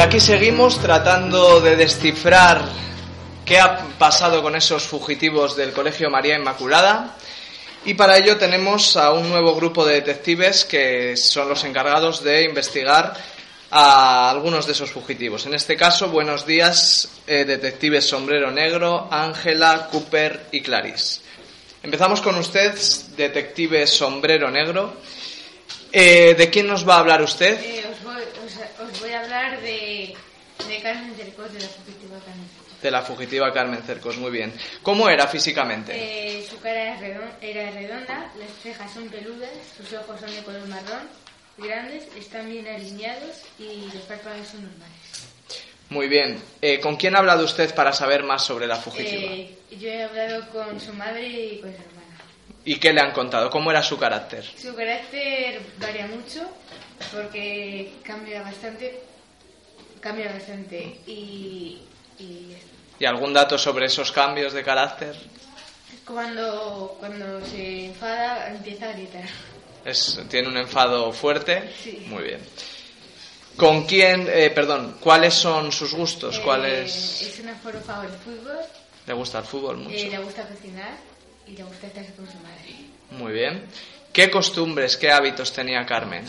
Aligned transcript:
Y 0.00 0.02
aquí 0.02 0.18
seguimos 0.18 0.80
tratando 0.80 1.60
de 1.60 1.76
descifrar 1.76 2.64
qué 3.44 3.58
ha 3.58 3.80
pasado 3.98 4.42
con 4.42 4.56
esos 4.56 4.84
fugitivos 4.84 5.58
del 5.58 5.74
Colegio 5.74 6.08
María 6.08 6.38
Inmaculada. 6.38 7.18
Y 7.84 7.92
para 7.92 8.16
ello 8.16 8.38
tenemos 8.38 8.96
a 8.96 9.12
un 9.12 9.28
nuevo 9.28 9.54
grupo 9.54 9.84
de 9.84 9.96
detectives 9.96 10.64
que 10.64 11.18
son 11.18 11.50
los 11.50 11.64
encargados 11.64 12.24
de 12.24 12.44
investigar 12.44 13.12
a 13.70 14.30
algunos 14.30 14.64
de 14.64 14.72
esos 14.72 14.90
fugitivos. 14.90 15.44
En 15.44 15.52
este 15.52 15.76
caso, 15.76 16.08
buenos 16.08 16.46
días, 16.46 17.06
eh, 17.26 17.44
detectives 17.44 18.08
Sombrero 18.08 18.50
Negro, 18.50 19.06
Ángela, 19.10 19.90
Cooper 19.92 20.46
y 20.50 20.62
Clarice. 20.62 21.20
Empezamos 21.82 22.22
con 22.22 22.36
usted, 22.36 22.74
detective 23.18 23.86
Sombrero 23.86 24.50
Negro. 24.50 24.94
Eh, 25.92 26.34
¿De 26.38 26.48
quién 26.48 26.68
nos 26.68 26.88
va 26.88 26.94
a 26.94 26.98
hablar 27.00 27.20
usted? 27.20 27.89
Os, 28.44 28.54
voy, 28.54 28.64
os- 28.84 28.90
os 28.92 29.00
voy 29.00 29.10
a 29.12 29.20
hablar 29.20 29.60
de, 29.60 30.14
de 30.68 30.82
Carmen 30.82 31.14
Cercos, 31.16 31.52
de 31.52 31.60
la 31.60 31.68
fugitiva 31.68 32.18
Carmen 32.24 32.48
Cercos. 32.48 32.82
De 32.82 32.90
la 32.90 33.02
fugitiva 33.02 33.52
Carmen 33.52 33.82
Cercos, 33.82 34.16
muy 34.18 34.30
bien. 34.30 34.52
¿Cómo 34.82 35.08
era 35.08 35.26
físicamente? 35.26 35.92
Eh, 35.94 36.46
su 36.48 36.58
cara 36.60 36.98
era 37.40 37.70
redonda, 37.70 38.30
las 38.38 38.50
cejas 38.62 38.92
son 38.92 39.08
peludas, 39.08 39.50
sus 39.76 39.92
ojos 39.92 40.18
son 40.20 40.34
de 40.34 40.42
color 40.42 40.66
marrón, 40.68 41.08
grandes, 41.58 42.04
están 42.16 42.48
bien 42.48 42.66
alineados 42.68 43.36
y 43.58 43.84
los 43.92 44.02
párpados 44.04 44.48
son 44.48 44.62
normales. 44.62 44.98
Muy 45.90 46.08
bien. 46.08 46.40
Eh, 46.62 46.78
¿Con 46.80 46.96
quién 46.96 47.16
ha 47.16 47.18
hablado 47.18 47.44
usted 47.44 47.74
para 47.74 47.92
saber 47.92 48.22
más 48.22 48.44
sobre 48.44 48.66
la 48.66 48.76
fugitiva? 48.76 49.32
Eh, 49.32 49.58
yo 49.78 49.88
he 49.88 50.04
hablado 50.04 50.48
con 50.50 50.80
su 50.80 50.92
madre 50.94 51.26
y 51.28 51.58
con 51.60 51.70
su 51.72 51.76
hermana. 51.82 52.16
¿Y 52.64 52.76
qué 52.76 52.92
le 52.92 53.00
han 53.00 53.12
contado? 53.12 53.50
¿Cómo 53.50 53.70
era 53.70 53.82
su 53.82 53.98
carácter? 53.98 54.44
Su 54.56 54.74
carácter 54.74 55.60
varía 55.78 56.06
mucho 56.06 56.48
porque 57.12 57.92
cambia 58.02 58.42
bastante, 58.42 59.00
cambia 60.00 60.30
bastante 60.32 61.00
y, 61.06 61.80
y 62.18 62.56
¿Y 62.98 63.04
algún 63.06 63.32
dato 63.32 63.56
sobre 63.56 63.86
esos 63.86 64.12
cambios 64.12 64.52
de 64.52 64.62
carácter? 64.62 65.16
cuando, 66.06 66.96
cuando 66.98 67.44
se 67.46 67.86
enfada 67.86 68.48
empieza 68.50 68.90
a 68.90 68.92
gritar. 68.92 69.24
Es- 69.84 70.20
¿Tiene 70.28 70.48
un 70.48 70.56
enfado 70.56 71.12
fuerte? 71.12 71.72
Sí. 71.82 72.04
Muy 72.08 72.24
bien. 72.24 72.40
¿Con 73.56 73.84
quién, 73.86 74.28
eh, 74.30 74.50
perdón, 74.50 74.96
cuáles 75.00 75.34
son 75.34 75.70
sus 75.72 75.94
gustos? 75.94 76.36
Eh, 76.36 76.40
¿Cuáles 76.44 77.22
es 77.22 77.40
una 77.40 77.54
forofava 77.54 78.02
del 78.02 78.12
fútbol, 78.12 78.58
le 79.06 79.12
gusta 79.14 79.38
el 79.38 79.44
fútbol 79.44 79.76
mucho? 79.78 79.96
eh, 79.96 80.08
le 80.10 80.18
gusta 80.18 80.42
cocinar 80.46 80.92
y 81.50 81.56
le 81.56 81.64
gusta 81.64 81.86
estar 81.88 82.04
con 82.14 82.26
su 82.26 82.38
madre. 82.38 82.74
Muy 83.10 83.32
bien. 83.32 83.64
¿Qué 84.12 84.30
costumbres, 84.30 84.96
qué 84.96 85.10
hábitos 85.10 85.52
tenía 85.52 85.84
Carmen? 85.84 86.24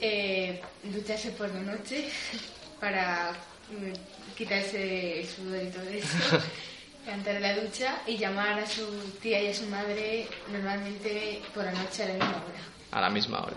Eh, 0.00 0.60
ducharse 0.84 1.30
por 1.30 1.48
la 1.52 1.60
noche 1.60 2.08
para 2.80 3.32
mm, 3.70 4.34
quitarse 4.36 5.20
el 5.20 5.26
sudor 5.26 5.62
y 5.62 5.66
todo 5.68 5.88
eso. 5.88 6.42
Cantar 7.06 7.40
la 7.40 7.54
ducha 7.54 8.02
y 8.06 8.18
llamar 8.18 8.58
a 8.58 8.66
su 8.66 8.84
tía 9.22 9.40
y 9.40 9.48
a 9.48 9.54
su 9.54 9.66
madre 9.66 10.26
normalmente 10.50 11.40
por 11.54 11.64
la 11.64 11.72
noche 11.72 12.02
a 12.02 12.08
la 12.08 12.14
misma 12.14 12.28
hora. 12.28 12.60
A 12.90 13.00
la 13.00 13.10
misma 13.10 13.38
hora. 13.44 13.56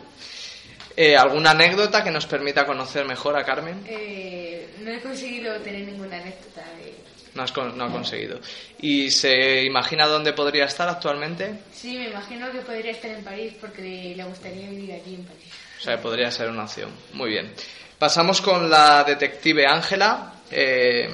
Eh, 0.95 1.17
¿Alguna 1.17 1.51
anécdota 1.51 2.03
que 2.03 2.11
nos 2.11 2.27
permita 2.27 2.65
conocer 2.65 3.05
mejor 3.05 3.35
a 3.37 3.43
Carmen? 3.43 3.83
Eh, 3.87 4.75
no 4.81 4.91
he 4.91 4.99
conseguido 4.99 5.59
tener 5.61 5.81
ninguna 5.87 6.17
anécdota 6.17 6.61
de... 6.77 7.08
No, 7.35 7.43
has 7.43 7.51
con- 7.51 7.77
no 7.77 7.85
ha 7.85 7.91
conseguido. 7.91 8.39
¿Y 8.81 9.11
se 9.11 9.63
imagina 9.63 10.07
dónde 10.07 10.33
podría 10.33 10.65
estar 10.65 10.89
actualmente? 10.89 11.59
Sí, 11.73 11.97
me 11.97 12.09
imagino 12.09 12.51
que 12.51 12.59
podría 12.59 12.91
estar 12.91 13.11
en 13.11 13.23
París 13.23 13.53
porque 13.59 14.13
le, 14.15 14.23
gustaría 14.23 14.69
vivir 14.69 14.93
allí 14.93 15.15
en 15.15 15.23
París. 15.25 15.43
O 15.79 15.81
sea, 15.81 16.01
podría 16.01 16.31
ser 16.31 16.49
una 16.49 16.63
opción. 16.63 16.89
Muy 17.13 17.29
bien. 17.29 17.53
Pasamos 17.97 18.41
con 18.41 18.69
la 18.69 19.03
detective 19.03 19.65
Ángela. 19.67 20.33
Eh, 20.51 21.09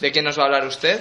¿De 0.00 0.12
quién 0.12 0.24
nos 0.24 0.38
va 0.38 0.42
a 0.42 0.46
hablar 0.46 0.66
usted? 0.66 1.00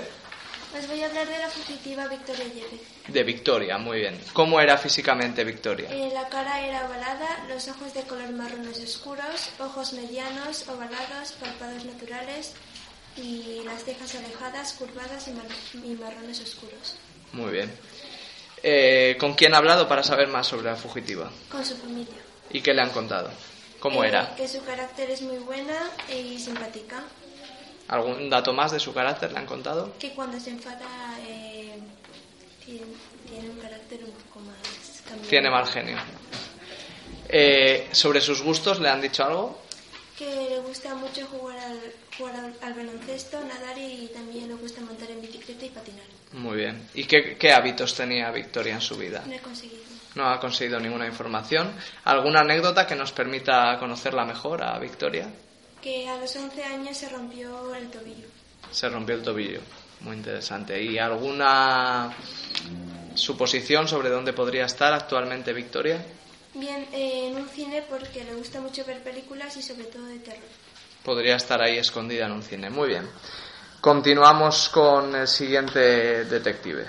Os 0.78 0.88
voy 0.88 1.02
a 1.02 1.08
hablar 1.08 1.28
de 1.28 1.40
la 1.40 1.50
fugitiva 1.50 2.08
Victoria 2.08 2.46
Yepes. 2.46 2.82
De 3.08 3.24
Victoria, 3.24 3.78
muy 3.80 4.02
bien. 4.02 4.20
¿Cómo 4.34 4.62
era 4.62 4.78
físicamente 4.78 5.44
Victoria? 5.44 5.90
Eh, 5.92 6.12
la 6.14 6.30
cara 6.30 6.62
era 6.62 6.86
ovalada, 6.86 7.44
los 7.50 7.68
ojos 7.70 7.92
de 7.96 8.04
color 8.04 8.30
marrones 8.32 8.80
oscuros, 8.80 9.50
ojos 9.58 9.94
medianos, 9.94 10.68
ovalados, 10.68 11.32
párpados 11.40 11.86
naturales 11.86 12.54
y 13.22 13.62
las 13.66 13.84
cejas 13.84 14.16
alejadas, 14.16 14.74
curvadas 14.74 15.28
y, 15.28 15.32
mar- 15.32 15.46
y 15.74 15.94
marrones 15.96 16.40
oscuros. 16.42 16.96
Muy 17.34 17.52
bien. 17.52 17.72
Eh, 18.64 19.16
¿Con 19.20 19.34
quién 19.36 19.54
ha 19.54 19.58
hablado 19.58 19.88
para 19.88 20.04
saber 20.04 20.28
más 20.28 20.48
sobre 20.48 20.66
la 20.70 20.76
fugitiva? 20.76 21.30
Con 21.52 21.64
su 21.66 21.76
familia. 21.78 22.16
¿Y 22.52 22.62
qué 22.62 22.74
le 22.74 22.82
han 22.82 22.90
contado? 22.90 23.30
¿Cómo 23.80 24.04
Eh, 24.04 24.08
era? 24.10 24.36
Que 24.36 24.48
su 24.48 24.64
carácter 24.64 25.10
es 25.12 25.22
muy 25.22 25.38
buena 25.38 25.78
y 26.14 26.38
simpática. 26.40 27.04
¿Algún 27.88 28.30
dato 28.30 28.54
más 28.54 28.72
de 28.72 28.80
su 28.80 28.94
carácter 28.94 29.32
le 29.32 29.40
han 29.40 29.46
contado? 29.46 29.94
Que 29.98 30.12
cuando 30.14 30.40
se 30.40 30.50
enfada 30.52 30.86
eh, 31.28 31.80
tiene, 32.66 32.82
tiene 33.28 33.50
un 33.50 33.58
carácter 33.60 34.04
un 34.04 34.12
poco 34.12 34.40
más 34.42 35.02
cambiante. 35.04 35.30
Tiene 35.30 35.50
mal 35.50 35.66
genio. 35.68 35.98
Eh, 37.30 37.88
¿Sobre 37.92 38.22
sus 38.22 38.42
gustos 38.42 38.80
le 38.80 38.90
han 38.90 39.02
dicho 39.02 39.24
algo? 39.24 39.62
Que 40.20 40.50
le 40.50 40.60
gusta 40.60 40.94
mucho 40.96 41.26
jugar 41.28 41.58
al, 41.58 41.80
jugar 42.18 42.36
al, 42.36 42.54
al 42.62 42.74
baloncesto, 42.74 43.40
nadar 43.40 43.78
y 43.78 44.12
también 44.14 44.50
le 44.50 44.56
gusta 44.56 44.82
montar 44.82 45.10
en 45.10 45.22
bicicleta 45.22 45.66
y 45.66 45.70
patinar. 45.70 46.04
Muy 46.34 46.58
bien. 46.58 46.90
¿Y 46.94 47.06
qué, 47.06 47.38
qué 47.38 47.54
hábitos 47.54 47.96
tenía 47.96 48.30
Victoria 48.30 48.74
en 48.74 48.82
su 48.82 48.98
vida? 48.98 49.24
No 49.26 49.34
he 49.34 49.40
conseguido. 49.40 49.80
No 50.16 50.28
ha 50.30 50.40
conseguido 50.40 50.78
ninguna 50.80 51.08
información. 51.08 51.72
¿Alguna 52.04 52.42
anécdota 52.42 52.86
que 52.86 52.96
nos 52.96 53.14
permita 53.14 53.78
conocerla 53.80 54.26
mejor 54.26 54.62
a 54.62 54.78
Victoria? 54.78 55.30
Que 55.82 56.10
a 56.10 56.18
los 56.18 56.36
11 56.36 56.64
años 56.66 56.98
se 56.98 57.08
rompió 57.08 57.74
el 57.74 57.90
tobillo. 57.90 58.28
Se 58.72 58.90
rompió 58.90 59.16
el 59.16 59.24
tobillo. 59.24 59.62
Muy 60.02 60.18
interesante. 60.18 60.82
¿Y 60.84 60.98
alguna 60.98 62.14
suposición 63.16 63.88
sobre 63.88 64.10
dónde 64.10 64.34
podría 64.34 64.66
estar 64.66 64.94
actualmente 64.94 65.54
Victoria? 65.54 66.04
Bien, 66.54 66.88
eh, 66.94 67.28
en 67.28 67.38
un 67.38 67.48
cine 67.50 67.84
porque 67.90 68.24
le 68.24 68.34
gusta 68.34 68.60
mucho 68.60 68.84
ver 68.86 69.04
películas 69.04 69.56
y 69.58 69.62
sobre 69.62 69.86
todo 69.86 70.06
de 70.06 70.20
terror. 70.20 70.50
Podría 71.04 71.36
estar 71.36 71.62
ahí 71.62 71.78
escondida 71.78 72.26
en 72.26 72.32
un 72.32 72.44
cine. 72.44 72.70
Muy 72.70 72.90
bien. 72.90 73.08
Continuamos 73.82 74.70
con 74.70 75.16
el 75.16 75.28
siguiente 75.28 76.26
detective. 76.26 76.88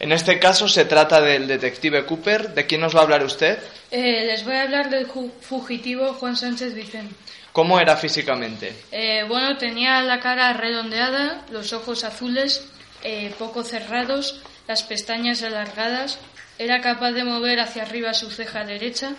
En 0.00 0.10
este 0.10 0.38
caso 0.38 0.68
se 0.68 0.86
trata 0.86 1.20
del 1.20 1.46
detective 1.46 2.04
Cooper. 2.06 2.54
¿De 2.54 2.66
quién 2.66 2.80
nos 2.80 2.94
va 2.94 3.00
a 3.00 3.02
hablar 3.02 3.24
usted? 3.24 3.58
Eh, 3.90 4.24
les 4.26 4.44
voy 4.44 4.54
a 4.54 4.62
hablar 4.62 4.90
del 4.90 5.06
fugitivo 5.06 6.14
Juan 6.14 6.36
Sánchez 6.36 6.74
Vicente. 6.74 7.14
¿Cómo 7.52 7.78
era 7.78 7.96
físicamente? 7.96 8.74
Eh, 8.90 9.24
bueno, 9.28 9.58
tenía 9.58 10.00
la 10.02 10.18
cara 10.18 10.54
redondeada, 10.54 11.44
los 11.50 11.72
ojos 11.74 12.02
azules, 12.02 12.66
eh, 13.04 13.34
poco 13.38 13.62
cerrados, 13.62 14.40
las 14.68 14.82
pestañas 14.82 15.42
alargadas, 15.42 16.18
era 16.58 16.80
capaz 16.80 17.12
de 17.12 17.24
mover 17.24 17.60
hacia 17.60 17.82
arriba 17.82 18.14
su 18.14 18.30
ceja 18.30 18.64
derecha 18.64 19.14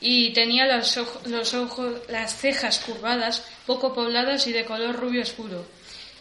y 0.00 0.32
tenía 0.32 0.66
los, 0.66 0.98
los 1.26 1.54
ojos, 1.54 2.00
las 2.08 2.36
cejas 2.36 2.78
curvadas, 2.80 3.44
poco 3.66 3.94
pobladas 3.94 4.46
y 4.46 4.52
de 4.52 4.64
color 4.64 4.96
rubio 4.96 5.22
oscuro. 5.22 5.66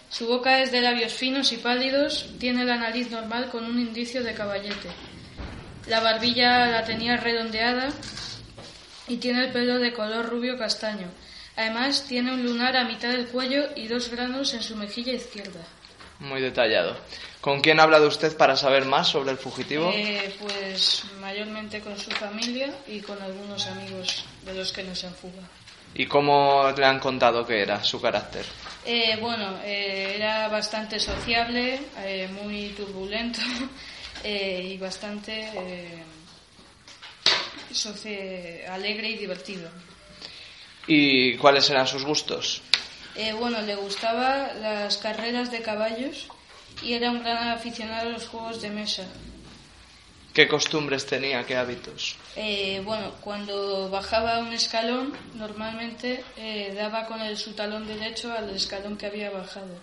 Su 0.09 0.28
boca 0.28 0.62
es 0.62 0.72
de 0.72 0.81
labios 0.81 1.14
finos 1.14 1.52
y 1.52 1.58
pálidos, 1.58 2.30
tiene 2.40 2.64
la 2.64 2.78
nariz 2.78 3.12
normal 3.12 3.50
con 3.50 3.66
un 3.66 3.80
indicio 3.80 4.24
de 4.24 4.34
caballete. 4.34 4.90
La 5.88 6.00
barbilla 6.00 6.68
la 6.68 6.86
tenía 6.86 7.18
redondeada 7.18 7.90
y 9.08 9.18
tiene 9.18 9.46
el 9.46 9.52
pelo 9.52 9.78
de 9.78 9.94
color 9.94 10.30
rubio 10.30 10.58
castaño. 10.58 11.08
Además, 11.56 12.06
tiene 12.08 12.34
un 12.34 12.44
lunar 12.44 12.76
a 12.76 12.86
mitad 12.86 13.09
del 13.09 13.28
cuello 13.28 13.70
y 13.76 13.88
dos 13.88 14.09
granos 14.09 14.53
en 14.53 14.64
su 14.64 14.76
mejilla 14.76 15.14
izquierda. 15.14 15.61
Muy 16.20 16.41
detallado. 16.41 16.96
¿Con 17.41 17.62
quién 17.62 17.79
ha 17.79 17.84
hablado 17.84 18.08
usted 18.08 18.35
para 18.38 18.56
saber 18.56 18.85
más 18.85 19.09
sobre 19.09 19.32
el 19.32 19.38
fugitivo? 19.38 19.91
Eh, 19.94 20.35
pues 20.40 21.03
mayormente 21.20 21.82
con 21.82 21.97
su 22.00 22.09
familia 22.12 22.73
y 22.88 23.02
con 23.02 23.22
algunos 23.22 23.67
amigos 23.67 24.26
de 24.44 24.53
los 24.53 24.72
que 24.72 24.84
nos 24.84 25.03
en 25.03 25.14
fuga. 25.14 25.44
¿Y 25.94 26.08
cómo 26.08 26.72
le 26.76 26.85
han 26.85 27.00
contado 27.00 27.46
que 27.46 27.62
era 27.62 27.84
su 27.84 28.02
carácter? 28.02 28.46
Eh, 28.85 29.17
bueno, 29.22 29.59
eh, 29.64 30.14
era 30.16 30.47
bastante 30.50 31.00
sociable, 31.00 31.79
eh, 32.00 32.28
muy 32.44 32.70
turbulento 32.70 33.40
eh, 34.23 34.72
y 34.73 34.78
bastante 34.78 35.52
eh, 38.06 38.66
alegre 38.70 39.09
y 39.09 39.18
divertido. 39.18 39.70
¿Y 40.88 41.38
cuáles 41.38 41.70
eran 41.70 41.88
sus 41.88 42.03
gustos? 42.03 42.61
Eh, 43.17 43.34
bueno, 43.34 43.62
le 43.62 43.76
gustaban 43.76 44.62
las 44.62 44.97
carreras 44.97 45.52
de 45.52 45.62
caballos 45.62 46.28
y 46.82 46.94
era 46.94 47.12
un 47.12 47.23
gran 47.23 47.47
aficionado 47.50 48.09
a 48.09 48.12
los 48.12 48.28
juegos 48.28 48.62
de 48.62 48.70
mesa. 48.70 49.03
¿Qué 50.34 50.50
costumbres 50.50 51.06
tenía? 51.06 51.46
¿Qué 51.46 51.56
hábitos? 51.56 52.17
Eh, 52.35 52.82
bueno, 52.84 53.12
cuando 53.22 53.90
bajaba 53.90 54.40
un 54.40 54.52
escalón, 54.52 55.14
normalmente 55.35 56.26
eh, 56.35 56.73
daba 56.76 57.06
con 57.06 57.22
el, 57.22 57.38
su 57.38 57.53
talón 57.53 57.88
derecho 57.88 58.34
al 58.34 58.50
escalón 58.50 58.97
que 58.97 59.06
había 59.06 59.29
bajado. 59.29 59.79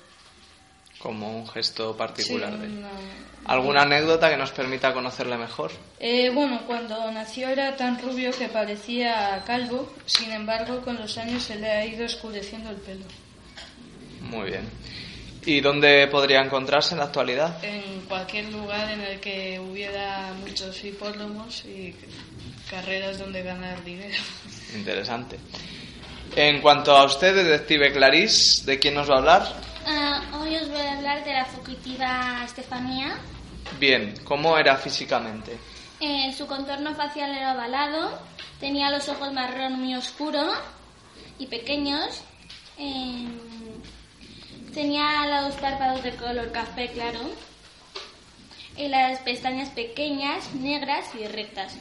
como 0.99 1.37
un 1.37 1.49
gesto 1.49 1.96
particular 1.96 2.52
Sí, 2.52 2.58
de 2.58 2.67
una- 2.78 2.90
¿Alguna 3.46 3.82
anécdota 3.82 4.31
que 4.31 4.37
nos 4.37 4.52
permita 4.52 4.93
conocerle 4.93 5.37
mejor? 5.37 5.73
Eh, 5.99 6.31
bueno, 6.31 6.61
cuando 6.67 7.11
nació 7.11 7.49
era 7.49 7.75
tan 7.76 8.00
rubio 8.00 8.31
que 8.31 8.46
parecía 8.49 9.43
calvo, 9.44 9.93
sin 10.06 10.31
embargo 10.31 10.82
con 10.82 10.96
los 10.96 11.17
años 11.19 11.43
se 11.43 11.56
le 11.56 11.69
ha 11.69 11.85
ido 11.85 12.05
oscureciendo 12.06 12.70
el 12.70 12.76
pelo. 12.76 13.05
Muy 14.22 14.50
bien. 14.50 14.69
¿Y 15.44 15.60
dónde 15.60 16.06
podría 16.06 16.40
encontrarse 16.40 16.94
en 16.94 17.00
la 17.00 17.06
actualidad? 17.06 17.62
En 17.64 18.02
cualquier 18.02 18.52
lugar 18.52 18.90
en 18.90 19.00
el 19.00 19.20
que 19.20 19.58
hubiera 19.58 20.32
muchos 20.40 20.84
hipódromos 20.84 21.64
y 21.64 21.94
carreras 22.70 23.19
donde 23.19 23.42
ganar 23.42 23.82
dinero. 23.84 24.22
Interesante. 24.74 25.38
En 26.36 26.60
cuanto 26.60 26.96
a 26.96 27.04
usted, 27.04 27.34
detective 27.34 27.92
Clarís, 27.92 28.64
¿de 28.64 28.78
quién 28.78 28.94
nos 28.94 29.10
va 29.10 29.16
a 29.16 29.19
hablar? 29.19 29.56
Ah, 29.86 30.22
hoy 30.40 30.56
os 30.56 30.68
voy 30.68 30.80
a 30.80 30.96
hablar 30.96 31.25
de 31.25 31.32
la 31.34 31.44
fugitiva 31.44 32.42
Estefanía. 32.44 33.18
Bien, 33.78 34.14
¿cómo 34.25 34.56
era 34.56 34.76
físicamente? 34.76 35.58
Eh, 36.00 36.32
su 36.36 36.46
contorno 36.46 36.94
facial 36.94 37.30
era 37.36 37.54
ovalado, 37.54 38.18
tenía 38.60 38.90
los 38.90 39.08
ojos 39.08 39.32
marrón 39.32 39.80
muy 39.80 39.94
oscuros 39.94 40.56
y 41.38 41.46
pequeños, 41.46 42.22
eh, 42.78 43.26
tenía 44.72 45.42
los 45.42 45.54
párpados 45.56 46.02
de 46.02 46.14
color 46.16 46.50
café 46.52 46.90
claro 46.90 47.20
y 48.76 48.88
las 48.88 49.20
pestañas 49.20 49.69
pequeñas, 49.70 50.54
negras 50.54 51.06
y 51.14 51.26
rectas. 51.26 51.76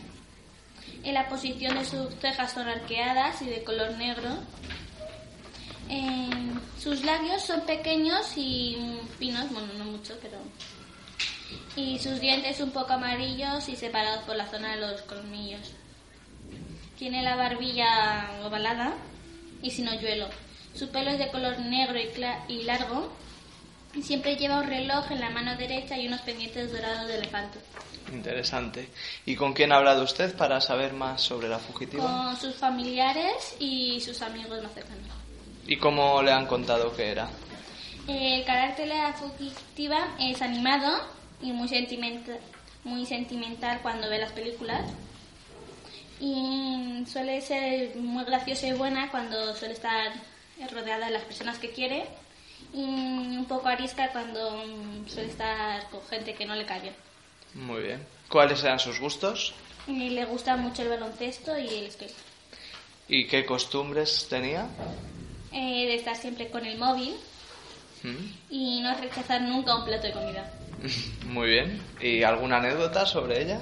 En 1.03 1.13
la 1.13 1.29
posición 1.29 1.77
de 1.77 1.85
sus 1.85 2.13
cejas 2.19 2.51
son 2.51 2.67
arqueadas 2.67 3.41
y 3.41 3.45
de 3.45 3.63
color 3.63 3.97
negro. 3.97 4.29
Eh, 5.89 6.29
sus 6.79 7.03
labios 7.03 7.41
son 7.41 7.61
pequeños 7.61 8.33
y 8.37 8.77
finos, 9.17 9.51
bueno, 9.51 9.73
no 9.77 9.85
mucho, 9.85 10.17
pero 10.21 10.37
y 11.75 11.99
sus 11.99 12.19
dientes 12.19 12.59
un 12.59 12.71
poco 12.71 12.93
amarillos 12.93 13.67
y 13.69 13.75
separados 13.75 14.23
por 14.23 14.35
la 14.35 14.47
zona 14.47 14.75
de 14.75 14.81
los 14.81 15.01
colmillos. 15.01 15.71
Tiene 16.97 17.23
la 17.23 17.35
barbilla 17.35 18.29
ovalada 18.43 18.93
y 19.61 19.71
sin 19.71 19.87
hoyuelo. 19.87 20.27
Su 20.73 20.89
pelo 20.89 21.11
es 21.11 21.19
de 21.19 21.29
color 21.29 21.59
negro 21.59 21.99
y, 21.99 22.53
y 22.53 22.63
largo. 22.63 23.11
Y 23.93 24.01
siempre 24.01 24.37
lleva 24.37 24.61
un 24.61 24.67
reloj 24.67 25.11
en 25.11 25.19
la 25.19 25.29
mano 25.29 25.55
derecha 25.57 25.97
y 25.97 26.07
unos 26.07 26.21
pendientes 26.21 26.71
dorados 26.71 27.07
de 27.07 27.17
elefante. 27.17 27.59
Interesante. 28.11 28.89
¿Y 29.25 29.35
con 29.35 29.53
quién 29.53 29.71
ha 29.71 29.77
hablado 29.77 30.03
usted 30.03 30.35
para 30.35 30.61
saber 30.61 30.93
más 30.93 31.21
sobre 31.21 31.49
la 31.49 31.59
fugitiva? 31.59 32.03
Con 32.03 32.37
sus 32.37 32.55
familiares 32.55 33.55
y 33.59 33.99
sus 33.99 34.21
amigos 34.21 34.61
más 34.63 34.73
cercanos. 34.73 35.07
¿Y 35.67 35.77
cómo 35.77 36.21
le 36.21 36.31
han 36.31 36.47
contado 36.47 36.95
que 36.95 37.11
era? 37.11 37.29
El 38.07 38.43
carácter 38.45 38.87
de 38.87 38.95
la 38.95 39.13
fugitiva 39.13 40.15
es 40.19 40.41
animado 40.41 41.01
y 41.41 41.51
muy 41.51 41.67
sentimental, 41.67 42.39
muy 42.83 43.05
sentimental 43.05 43.79
cuando 43.81 44.09
ve 44.09 44.17
las 44.19 44.31
películas. 44.31 44.91
Y 46.19 47.03
suele 47.07 47.41
ser 47.41 47.95
muy 47.95 48.23
graciosa 48.25 48.67
y 48.67 48.73
buena 48.73 49.09
cuando 49.09 49.55
suele 49.55 49.73
estar 49.73 50.11
rodeada 50.67 51.07
de 51.07 51.11
las 51.11 51.23
personas 51.23 51.57
que 51.57 51.71
quiere. 51.71 52.05
Y 52.73 52.83
un 52.83 53.45
poco 53.47 53.67
arisca 53.67 54.11
cuando 54.11 54.63
suele 55.07 55.29
estar 55.29 55.89
con 55.89 56.01
gente 56.07 56.33
que 56.33 56.45
no 56.45 56.55
le 56.55 56.65
cae 56.65 56.81
bien. 56.81 56.95
Muy 57.53 57.81
bien. 57.81 58.05
¿Cuáles 58.29 58.63
eran 58.63 58.79
sus 58.79 58.99
gustos? 58.99 59.53
Y 59.87 60.09
le 60.09 60.25
gusta 60.25 60.55
mucho 60.55 60.83
el 60.83 60.89
baloncesto 60.89 61.57
y 61.57 61.67
el 61.67 61.91
skate. 61.91 62.13
¿Y 63.09 63.27
qué 63.27 63.45
costumbres 63.45 64.27
tenía? 64.29 64.67
Eh, 65.51 65.85
de 65.85 65.95
estar 65.95 66.15
siempre 66.15 66.49
con 66.49 66.65
el 66.65 66.77
móvil 66.77 67.13
¿Mm? 68.03 68.25
y 68.49 68.79
no 68.81 68.95
rechazar 68.95 69.41
nunca 69.41 69.75
un 69.75 69.83
plato 69.83 70.07
de 70.07 70.13
comida. 70.13 70.49
Muy 71.25 71.49
bien. 71.49 71.81
¿Y 71.99 72.23
alguna 72.23 72.57
anécdota 72.57 73.05
sobre 73.05 73.41
ella? 73.41 73.59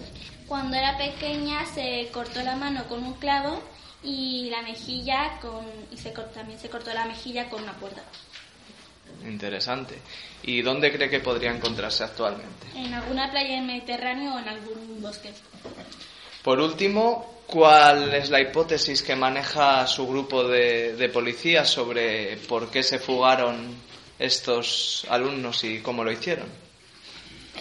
Cuando 0.47 0.75
era 0.75 0.97
pequeña 0.97 1.65
se 1.65 2.09
cortó 2.11 2.41
la 2.43 2.55
mano 2.55 2.87
con 2.87 3.03
un 3.03 3.13
clavo 3.13 3.61
y 4.03 4.49
la 4.49 4.61
mejilla 4.61 5.39
con 5.41 5.65
y 5.91 5.97
se 5.97 6.11
también 6.11 6.59
se 6.59 6.69
cortó 6.69 6.93
la 6.93 7.05
mejilla 7.05 7.49
con 7.49 7.63
una 7.63 7.73
cuerda. 7.73 8.03
Interesante. 9.25 9.95
¿Y 10.43 10.61
dónde 10.61 10.91
cree 10.91 11.09
que 11.09 11.19
podría 11.19 11.51
encontrarse 11.51 12.03
actualmente? 12.03 12.67
En 12.75 12.93
alguna 12.93 13.29
playa 13.29 13.55
del 13.55 13.65
Mediterráneo 13.65 14.35
o 14.35 14.39
en 14.39 14.47
algún 14.47 15.01
bosque. 15.01 15.31
Por 16.43 16.59
último, 16.59 17.41
¿cuál 17.45 18.13
es 18.13 18.29
la 18.29 18.39
hipótesis 18.39 19.01
que 19.01 19.15
maneja 19.15 19.85
su 19.87 20.07
grupo 20.07 20.47
de, 20.47 20.95
de 20.95 21.09
policías 21.09 21.69
sobre 21.69 22.37
por 22.37 22.71
qué 22.71 22.81
se 22.81 22.99
fugaron 22.99 23.75
estos 24.17 25.05
alumnos 25.09 25.63
y 25.65 25.79
cómo 25.79 26.03
lo 26.03 26.11
hicieron? 26.11 26.47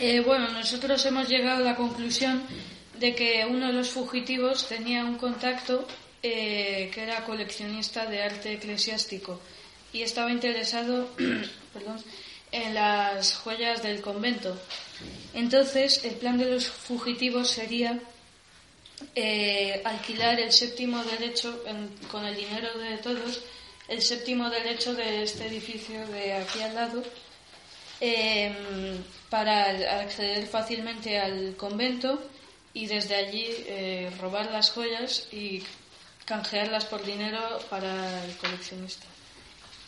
Eh, 0.01 0.21
bueno, 0.21 0.49
nosotros 0.51 1.05
hemos 1.07 1.29
llegado 1.29 1.59
a 1.63 1.71
la 1.71 1.75
conclusión 1.75 2.43
de 3.01 3.15
que 3.15 3.45
uno 3.49 3.69
de 3.69 3.73
los 3.73 3.91
fugitivos 3.91 4.69
tenía 4.69 5.05
un 5.05 5.19
contacto 5.19 5.87
eh, 6.23 6.91
que 6.93 7.03
era 7.03 7.25
coleccionista 7.25 8.07
de 8.07 8.23
arte 8.23 8.55
eclesiástico 8.55 9.41
y 9.93 10.03
estaba 10.03 10.31
interesado 10.31 11.09
perdón, 11.73 12.03
en 12.53 12.75
las 12.75 13.35
joyas 13.35 13.83
del 13.83 14.01
convento. 14.01 14.59
Entonces, 15.35 16.05
el 16.05 16.15
plan 16.15 16.39
de 16.39 16.47
los 16.47 16.69
fugitivos 16.69 17.51
sería 17.51 18.01
eh, 19.15 19.81
alquilar 19.85 20.41
el 20.41 20.53
séptimo 20.53 21.03
derecho 21.05 21.63
con 22.11 22.25
el 22.25 22.37
dinero 22.37 22.77
de 22.79 22.99
todos, 22.99 23.41
el 23.87 24.03
séptimo 24.03 24.51
derecho 24.51 24.95
de 24.95 25.23
este 25.23 25.47
edificio 25.47 26.07
de 26.09 26.35
aquí 26.35 26.61
al 26.63 26.75
lado 26.75 27.03
eh, 28.01 28.53
para 29.31 30.01
acceder 30.01 30.47
fácilmente 30.47 31.19
al 31.19 31.57
convento 31.57 32.21
y 32.75 32.87
desde 32.87 33.17
allí 33.17 33.47
eh, 33.67 34.11
robar 34.21 34.51
las 34.51 34.71
joyas 34.71 35.29
y 35.33 35.63
canjearlas 36.29 36.85
por 36.85 37.03
dinero 37.05 37.41
para 37.71 38.25
el 38.25 38.37
coleccionista. 38.37 39.07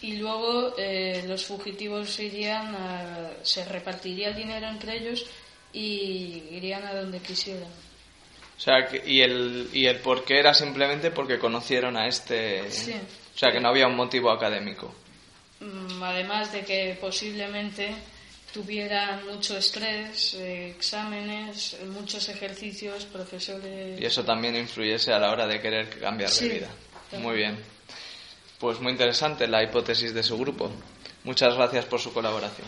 Y 0.01 0.17
luego 0.17 0.75
eh, 0.79 1.23
los 1.29 1.45
fugitivos 1.45 2.19
irían 2.19 2.75
a, 2.75 3.31
se 3.43 3.65
repartiría 3.67 4.29
el 4.29 4.37
dinero 4.37 4.67
entre 4.67 4.97
ellos 4.97 5.27
y 5.75 6.43
irían 6.53 6.85
a 6.87 6.95
donde 6.95 7.19
quisieran. 7.21 7.69
O 8.57 8.61
sea, 8.63 8.87
que- 8.87 9.03
y 9.07 9.21
el, 9.21 9.69
y 9.73 9.87
el 9.87 9.99
por 9.99 10.25
qué 10.25 10.39
era 10.39 10.55
simplemente 10.55 11.11
porque 11.11 11.39
conocieron 11.39 11.97
a 11.97 12.07
este... 12.09 12.71
Sí. 12.71 12.95
O 13.35 13.39
sea, 13.39 13.53
que 13.53 13.61
no 13.61 13.69
había 13.69 13.87
un 13.87 13.97
motivo 13.97 14.31
académico. 14.31 14.93
Mm, 15.61 16.03
Además 16.03 16.53
de 16.53 16.63
que 16.65 16.97
posiblemente 17.01 17.95
tuvieran 18.53 19.27
mucho 19.27 19.57
estrés, 19.57 20.35
eh, 20.35 20.71
exámenes, 20.71 21.75
eh, 21.75 21.85
muchos 21.87 22.29
ejercicios, 22.29 23.05
profesores. 23.07 24.01
Y 24.01 24.05
eso 24.05 24.25
también 24.25 24.57
influyese 24.57 25.13
a 25.13 25.19
la 25.19 25.31
hora 25.31 25.47
de 25.47 25.61
querer 25.61 26.01
cambiar 26.01 26.31
Sí, 26.31 26.49
de 26.49 26.55
vida. 26.55 26.69
también. 27.11 27.29
Muy 27.31 27.37
bien. 27.39 27.59
Pues 28.59 28.81
muy 28.81 28.93
interesante 28.93 29.47
la 29.47 29.63
hipótesis 29.63 30.13
de 30.13 30.23
su 30.23 30.37
grupo. 30.39 30.71
Muchas 31.25 31.55
gracias 31.55 31.85
por 31.87 32.01
su 32.01 32.13
colaboración. 32.13 32.67